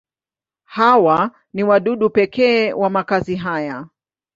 Hawa 0.65 1.31
ni 1.53 1.63
wadudu 1.63 2.09
pekee 2.09 2.73
wa 2.73 2.89
makazi 2.89 3.35
haya. 3.35 3.87